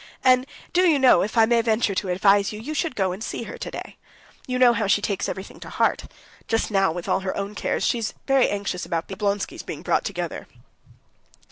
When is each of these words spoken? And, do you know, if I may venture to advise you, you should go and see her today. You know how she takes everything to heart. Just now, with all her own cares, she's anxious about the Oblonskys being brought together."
And, 0.23 0.47
do 0.73 0.81
you 0.89 0.97
know, 0.97 1.21
if 1.21 1.37
I 1.37 1.45
may 1.45 1.61
venture 1.61 1.93
to 1.93 2.09
advise 2.09 2.51
you, 2.51 2.59
you 2.59 2.73
should 2.73 2.95
go 2.95 3.11
and 3.11 3.23
see 3.23 3.43
her 3.43 3.55
today. 3.55 3.97
You 4.47 4.57
know 4.57 4.73
how 4.73 4.87
she 4.87 4.99
takes 4.99 5.29
everything 5.29 5.59
to 5.59 5.69
heart. 5.69 6.05
Just 6.47 6.71
now, 6.71 6.91
with 6.91 7.07
all 7.07 7.19
her 7.19 7.37
own 7.37 7.53
cares, 7.53 7.85
she's 7.85 8.15
anxious 8.27 8.83
about 8.83 9.09
the 9.09 9.15
Oblonskys 9.15 9.63
being 9.63 9.83
brought 9.83 10.03
together." 10.03 10.47